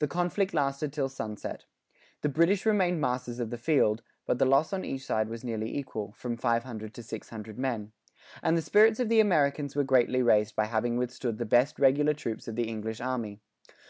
[0.00, 1.64] The conflict lasted till sunset.
[2.20, 5.74] The British remained masters of the field; but the loss on each side was nearly
[5.74, 7.92] equal (from five hundred to six hundred men);
[8.42, 12.12] and the spirits of the Americans were greatly raised by having withstood the best regular
[12.12, 13.40] troops of the English army.